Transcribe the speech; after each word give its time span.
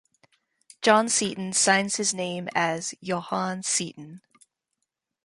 John 0.81 1.09
Seton 1.09 1.53
signs 1.53 1.97
his 1.97 2.11
name 2.11 2.49
as 2.55 2.95
"Johan 3.03 3.61
Seton". 3.61 4.21